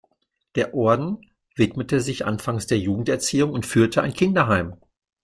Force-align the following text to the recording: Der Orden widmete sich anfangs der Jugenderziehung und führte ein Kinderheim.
Der 0.55 0.73
Orden 0.73 1.29
widmete 1.53 2.01
sich 2.01 2.25
anfangs 2.25 2.65
der 2.65 2.79
Jugenderziehung 2.79 3.51
und 3.51 3.67
führte 3.67 4.01
ein 4.01 4.15
Kinderheim. 4.15 4.77